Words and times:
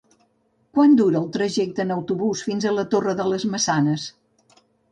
Quant 0.77 0.95
dura 1.01 1.19
el 1.19 1.27
trajecte 1.35 1.85
en 1.85 1.93
autobús 1.97 2.43
fins 2.49 2.67
a 2.67 2.73
la 2.81 2.87
Torre 2.97 3.17
de 3.23 3.29
les 3.35 3.49
Maçanes? 3.55 4.11